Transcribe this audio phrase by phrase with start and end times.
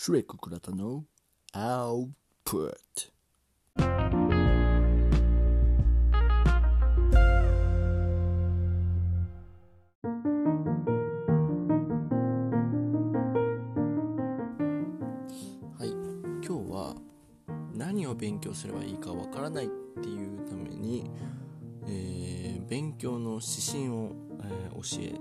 [0.00, 1.02] シュレック倉田の
[1.52, 2.08] アウ
[2.44, 2.72] プッ
[3.74, 3.88] トは
[15.84, 15.88] い。
[15.88, 15.96] 今
[16.42, 16.94] 日は
[17.74, 19.68] 何を勉強すればいいかわからないっ
[20.00, 21.10] ていうために、
[21.88, 23.46] えー勉強の指
[23.80, 24.12] 針を、
[24.44, 25.18] えー教え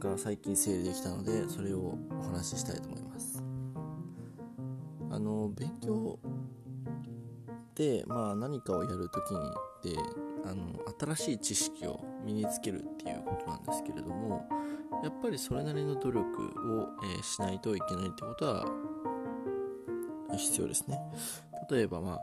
[0.00, 3.05] が最近整理できたのでそれをお話ししたいと思います。
[5.16, 6.18] あの勉強
[7.74, 9.30] で、まあ、何かをやるとき
[9.88, 9.98] にで
[10.44, 10.78] あの
[11.16, 14.46] 新しい知識を身につけるっていうことなんですけれども
[15.02, 18.66] やっぱりそれなりの努力を、えーしないといけないってことは
[20.36, 21.00] 必要ですね。
[21.70, 22.20] 例えば、まあ、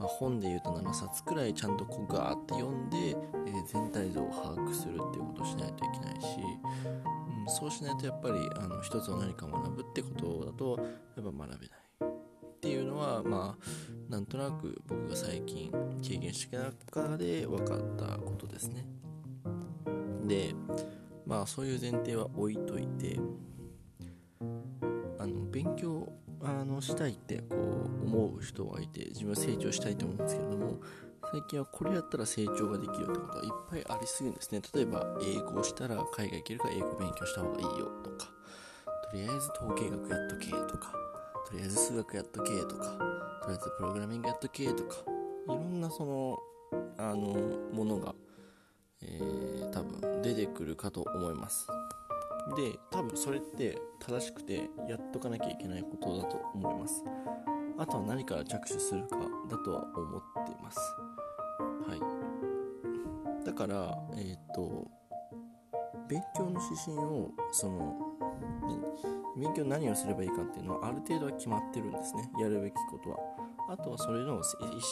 [0.00, 6.26] まあ本で言うと7冊くらいちゃんとこうガーって読んで、えー全体像を把握するっていうことをしないといけないし、
[7.46, 10.76] うん、そうしないとやっぱりあの一つの何かを学ぶってことだと
[11.16, 11.91] やっぱ学べない。
[13.24, 15.70] まあなんとなく僕が最近
[16.02, 16.64] 経験してきた
[17.00, 18.86] 中で分かったことですね。
[20.26, 20.54] で
[21.26, 23.18] まあそういう前提は置いといて
[25.18, 30.80] あの勉強あのしたいってこう思う人がいて自分は成長したいと思うんですけれども
[31.30, 34.60] 最近はこれやったら成長ができるってことがいっぱいありすぎるんですね。
[34.74, 38.26] 例えば英語をしたら海外行けるから英語勉強した方がいいよとか
[39.10, 40.61] とりあえず統計学やっとけと
[41.52, 42.84] とりあえず数学やっとけとか
[43.42, 44.96] とりあえずプログラミングやっとけとか
[45.46, 46.38] いろんなその
[46.96, 47.34] あの
[47.74, 48.14] ものが、
[49.02, 51.66] えー多分出てくるかと思います。
[52.56, 57.02] で多分それって正しくてやっとかなきゃいけないことだと思います。
[57.78, 59.16] あとは何から着手するか
[59.50, 60.78] だとは思っています。
[61.88, 61.96] は
[63.42, 63.44] い。
[63.46, 64.86] だからえっ、と
[66.08, 67.96] 勉強の指針をその
[69.36, 72.30] 勉強何をすればいいかっていうのはある程度は決まってるんですね。
[72.40, 73.18] やるべきことは。
[73.68, 74.42] あとはそれの意思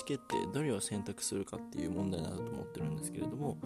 [0.06, 3.58] 決定どれを選択するかっていう問題だと思ってるんですけれども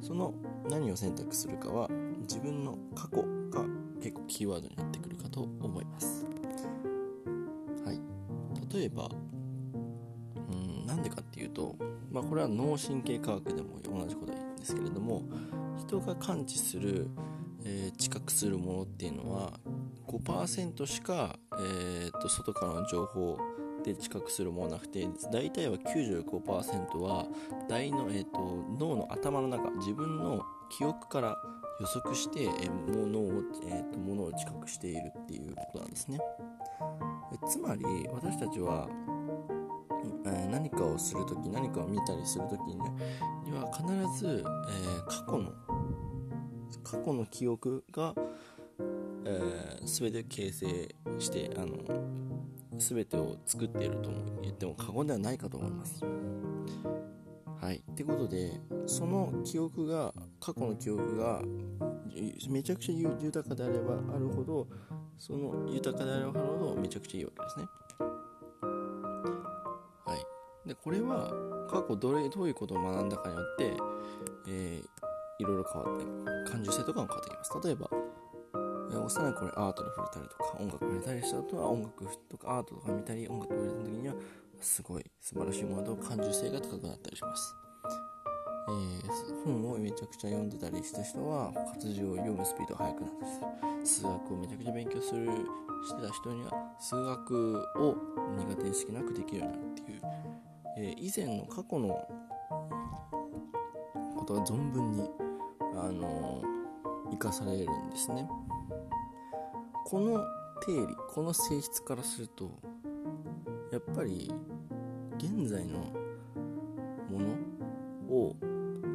[0.00, 0.34] その
[0.68, 1.88] 何を選択するかは
[2.22, 3.18] 自分の過去
[3.50, 3.64] が
[4.02, 6.24] 結構キーワードになってくるかと思います。
[7.84, 8.00] はい。
[8.74, 9.08] 例えば
[10.50, 11.76] うんなんでかっていうと
[12.10, 15.22] まあこれは脳神経科学でも同じことなんですけれども
[15.76, 17.08] 人が感知する、
[17.64, 19.52] えー知覚するものっていうのは
[20.08, 23.38] 5%しか、えーと外からの情報
[23.84, 27.26] で知覚するものなくて大体は95%は
[27.68, 30.42] 大の、えー、と脳の頭の中自分の
[30.76, 31.36] 記憶から
[31.80, 36.18] 予測して、えーものを、えーとものを知覚しているっていうことなんですね。
[37.48, 38.88] つまり私たちは、
[40.26, 42.90] え何かをするとき何かを見たりするときに,、ね、
[43.44, 43.86] には必
[44.18, 45.52] ず、えー過去の
[46.82, 48.14] 過去の記憶が、
[49.28, 51.78] えー全て形成してあの
[52.78, 54.10] 全てを作っていると
[54.42, 56.04] 言っても過言ではないかと思います。
[57.60, 61.42] はい、ってことでその記憶が過去の記憶が
[62.48, 64.66] めちゃくちゃ豊かであればあるほど
[65.16, 67.66] その豊かであればあるほどめちゃくちゃいいわけですね。
[70.04, 70.16] は
[70.64, 71.32] い、でこれは
[71.68, 73.76] 過去どれどういうことを学んだかによって、
[74.48, 77.52] えーいろいろ変わって感受性とかも変わってきます。
[77.64, 77.88] 例えば
[78.98, 84.14] えー幼い頃にアートに触れたりとか音楽を見たりした後は音楽とかアートとか見たり音楽を触れた時には
[84.60, 87.54] すごい素晴らしいものと感受性が高くなったりします、
[88.68, 89.08] えー
[89.44, 93.24] 本をめちゃくちゃ読んでたりした人は活字を読むスピードが速くなった
[93.80, 94.02] りする。
[94.02, 95.26] 数学をめちゃくちゃ勉強する
[95.86, 97.96] してた人には数学を
[98.36, 100.00] 苦手意識なくできるようになるっていう、
[100.76, 101.88] えー以前の過去の
[104.16, 105.08] ことが存分に
[105.76, 106.58] あのー
[107.10, 108.28] 生かされるんですね。
[109.90, 110.22] この
[110.66, 112.50] 定理この性質からすると
[113.72, 114.30] やっぱり
[115.16, 115.78] 現在の
[117.08, 118.36] ものを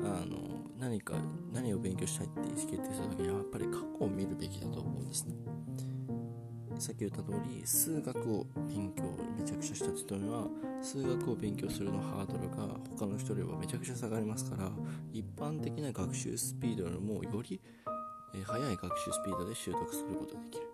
[0.03, 0.37] あの
[0.77, 1.15] 何か
[1.51, 5.33] 何を勉強したいって意思決定した時にはやっぱり過去を見るべきだと思うんですね。
[6.77, 9.03] さっき言った通り数学を勉強
[9.35, 10.45] めちゃくちゃした人には
[10.83, 12.67] 数学を勉強するのハードルが
[12.99, 14.69] 他の人よりはめちゃくちゃ下がりますから
[15.11, 17.59] 一般的な学習スピードよりもより
[18.45, 20.72] 速い学習スピードで習得することができる。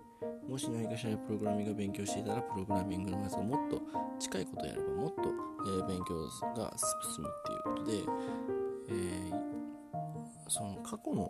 [0.49, 3.79] もし何かしらプログラミングを勉強していたらプログラミングのやつをもっと
[4.19, 6.15] 近いことをやればもっと、えー勉強
[6.59, 7.93] が進むっていうことで、
[8.89, 9.39] えー
[10.47, 11.29] その過去の、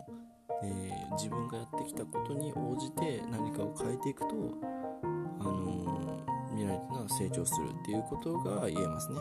[0.64, 4.28] えー自分がやってきたことに応じて何かを変えていくと、
[5.04, 9.20] あのー未来というのは成長するっていうことが言えますね。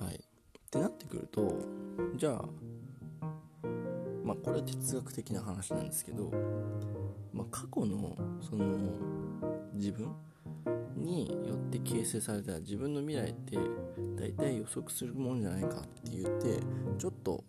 [0.00, 0.18] はい、っ
[0.70, 1.54] てなってくると
[2.16, 2.44] じゃあ
[4.24, 6.32] まあこれは哲学的な話なんですけど、
[7.36, 8.64] まあ、過去のその
[9.74, 10.10] 自分
[10.96, 13.58] によって形成された自分の未来って
[14.16, 16.58] 大体予測するもんじゃないかって言って
[16.98, 17.44] ちょっと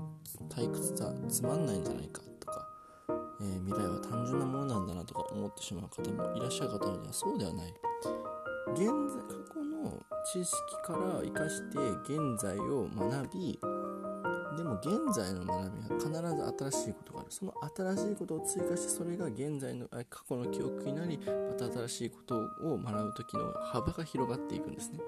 [0.49, 2.67] 退屈さつまんないんじゃないかとか、
[3.39, 7.73] えー、未来は単純なものなんだなとか思ってしまう方もいらっしゃる方にはそうではない。
[8.73, 10.03] 現在過去の
[10.33, 11.77] 知識から生かして
[12.13, 13.59] 現在を学び
[14.57, 17.27] でも現在の学びは必ず新しいことがある。
[17.30, 25.00] その新しいことを追加してそれが現在の過去の記憶になりまた新しいことを学ぶ時の幅が広がっていくんですね。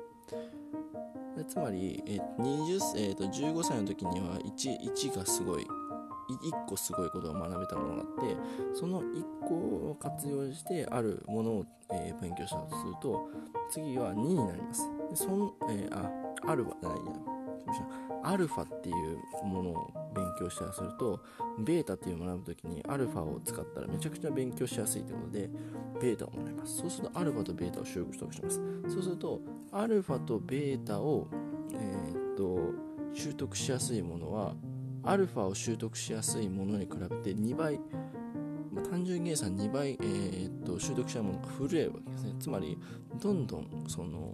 [1.48, 5.66] つまり、え20えー、と15歳の時には 1, 1がすごい
[6.30, 8.38] 1個すごいことを学べたものがあって
[8.74, 9.56] その1個
[9.92, 13.30] を活用してあるものを、えー、勉強したとすると
[13.72, 14.90] 次は2になります。
[15.10, 17.40] でそん、えー、ああるはない。
[17.78, 21.20] やアルファっていうものを勉強したりすると
[21.60, 25.50] ベータっていうのを学ぶ時にアルファを使ったらめちゃくちゃ勉強しやすいということで
[26.02, 26.78] ベータを学びます。
[26.78, 28.62] そうするとアルファとベータを習得します。
[28.88, 31.28] そうするとアルファとベータを、
[31.74, 32.60] えー、っと
[33.14, 34.56] 習得しやすいものは
[35.04, 37.80] アルファを習得しやすいものに比べて2倍、
[38.72, 42.36] まあ、単純計算2倍、えー、っと習得したものが震えるわけですね。
[42.40, 42.78] つまり
[43.22, 44.34] どんどんその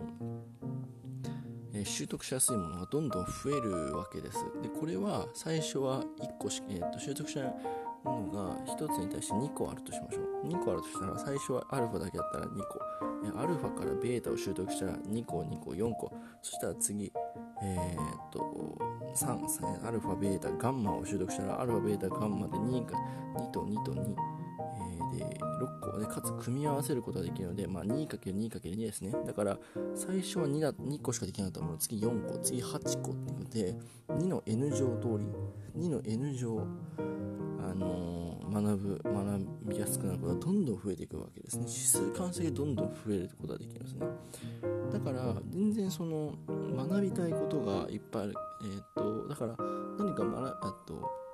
[1.75, 4.39] え習得しやすいものがどんどん増えるわけです。
[4.61, 7.41] でこれは最初は1個し、えー、と習得した
[8.09, 10.47] ものが1つに対して2個あるとしましょう。
[10.47, 13.39] 2個あるとしたら最初はアルファだけだったら2個。
[13.39, 16.11] アルファからベータを習得したら2個、2個、4個。
[16.41, 17.11] そしたら次、
[17.63, 18.77] えー、っと、
[19.15, 22.95] 3、アルファ、ベータ、ガンマを習得したらアルファ、ベータ、ガンマで2か
[23.35, 24.15] 2と2と2。
[25.17, 25.44] で
[25.99, 29.11] でかつ組み合わせることができるので、まあ、2×2×2 ですね。
[29.25, 29.57] だから
[29.93, 33.75] 最初は 2, だ2個しかできなかったもの次4個次8個っていうので
[34.09, 36.67] 2の N 乗通り2の N 乗
[36.97, 41.65] あのー、学ぶ学びやすくなることがどんどん増えていくわけですね。
[41.67, 44.07] 指数関数でどんどん増えることができるんですね。
[44.91, 48.33] だから全然その学びたいことがいっぱいある。
[48.63, 49.55] えー、っとだから
[49.97, 51.25] 何か学っと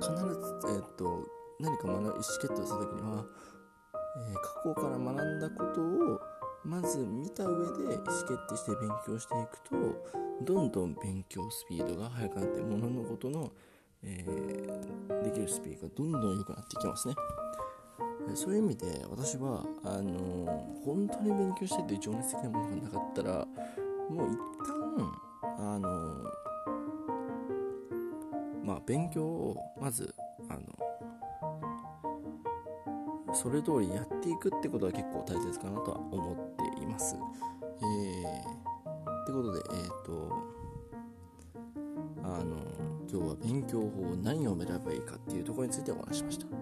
[0.00, 1.26] 必ずえ、っと
[1.60, 3.24] 何か学意思決定をする時には、
[4.16, 6.20] え、過去から学んだことを
[6.64, 10.04] まず見た上で意思決定して勉強していくと
[10.42, 13.50] どんどん勉強スピードが速くなって物のことの、
[14.02, 17.14] えー、できるスピードがどんどん良くなっていきますね。
[18.34, 23.46] そういう意味で私はあのー、本当に勉強してて情熱的なものがなかったら
[24.08, 26.24] もう一旦あのー、
[28.62, 30.14] まあ勉強をまず
[30.48, 30.60] あの
[33.32, 37.16] それ通りやっていくってことは結構大切かなとは思っています。
[37.16, 40.32] えー、ってことで、えっ、ー、と、
[42.22, 42.56] あの、
[43.10, 46.59] 今日は勉強法何を選べばいいかっていうところについてお話しました。